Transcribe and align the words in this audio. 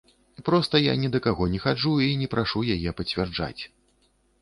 Проста 0.47 0.81
я 0.81 0.93
ні 1.01 1.11
да 1.17 1.21
каго 1.27 1.49
не 1.53 1.61
хаджу 1.67 1.93
і 2.09 2.09
не 2.25 2.33
прашу 2.35 2.67
яе 2.79 2.97
пацвярджаць. 3.03 3.59